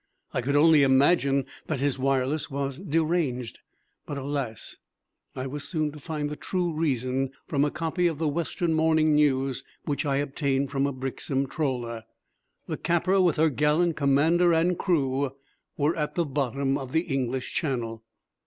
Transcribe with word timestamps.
I 0.33 0.41
could 0.41 0.55
only 0.55 0.81
imagine 0.81 1.45
that 1.67 1.79
his 1.79 1.99
wireless 1.99 2.49
was 2.49 2.79
deranged. 2.79 3.59
But, 4.07 4.17
alas! 4.17 4.77
I 5.35 5.45
was 5.45 5.63
soon 5.67 5.91
to 5.91 5.99
find 5.99 6.27
the 6.27 6.35
true 6.35 6.73
reason 6.73 7.29
from 7.45 7.63
a 7.63 7.69
copy 7.69 8.07
of 8.07 8.17
the 8.17 8.27
Western 8.27 8.73
Morning 8.73 9.13
News, 9.13 9.63
which 9.85 10.03
I 10.03 10.15
obtained 10.15 10.71
from 10.71 10.87
a 10.87 10.91
Brixham 10.91 11.45
trawler. 11.45 12.05
The 12.65 12.77
Kappa, 12.77 13.21
with 13.21 13.35
her 13.37 13.51
gallant 13.51 13.95
commander 13.95 14.51
and 14.55 14.75
crew, 14.75 15.33
were 15.77 15.95
at 15.95 16.15
the 16.15 16.25
bottom 16.25 16.79
of 16.79 16.93
the 16.93 17.01
English 17.01 17.53
Channel. 17.53 18.03